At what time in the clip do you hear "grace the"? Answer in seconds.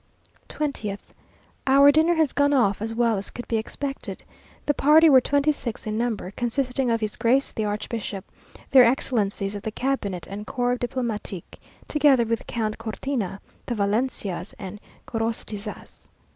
7.15-7.65